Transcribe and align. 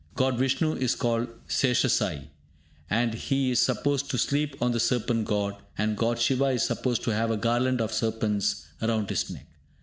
God 0.15 0.39
Vishnu 0.39 0.73
is 0.73 0.95
called 0.95 1.27
Seshasayee, 1.47 2.29
as 2.89 3.13
he 3.25 3.51
is 3.51 3.59
supposed 3.59 4.09
to 4.09 4.17
sleep 4.17 4.59
on 4.59 4.71
the 4.71 4.79
Serpent 4.79 5.25
God; 5.27 5.57
and 5.77 5.95
God 5.95 6.17
Siva 6.17 6.45
is 6.45 6.63
supposed 6.63 7.03
to 7.03 7.11
have 7.13 7.29
a 7.29 7.37
garland 7.37 7.79
of 7.79 7.93
serpents 7.93 8.65
round 8.81 9.11
his 9.11 9.29
neck! 9.29 9.45